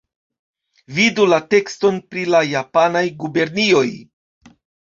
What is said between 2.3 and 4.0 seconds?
la japanaj gubernioj.